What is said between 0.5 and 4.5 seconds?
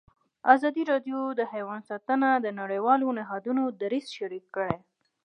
ازادي راډیو د حیوان ساتنه د نړیوالو نهادونو دریځ شریک